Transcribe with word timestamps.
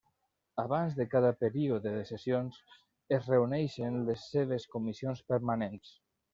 Abans 0.61 0.95
de 0.99 1.05
cada 1.11 1.29
període 1.41 1.91
de 1.97 2.01
sessions, 2.13 2.57
es 3.19 3.31
reuneixen 3.35 4.03
les 4.11 4.27
seves 4.33 4.69
comissions 4.77 5.25
permanents. 5.35 5.97